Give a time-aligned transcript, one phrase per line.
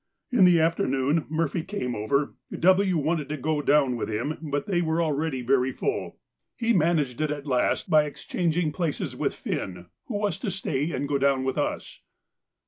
[0.31, 2.97] In the afternoon Murphy came over; W.
[2.97, 6.17] wanted to go down with him, but they were already very full.
[6.57, 11.07] He managed it at last by exchanging places with Finn, who was to stay and
[11.07, 12.01] go down with us.